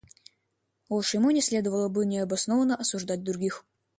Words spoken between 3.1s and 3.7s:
других.